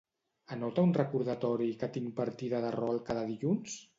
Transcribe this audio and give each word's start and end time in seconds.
Anota 0.53 0.85
un 0.87 0.93
recordatori 0.99 1.69
que 1.83 1.91
tinc 1.97 2.15
partida 2.21 2.65
de 2.65 2.75
rol 2.79 3.01
cada 3.11 3.29
dilluns? 3.31 3.77